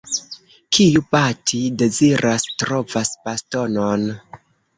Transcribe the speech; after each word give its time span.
Kiu 0.77 1.03
bati 1.11 1.59
deziras, 1.81 2.47
trovas 2.63 3.13
bastonon. 3.29 4.09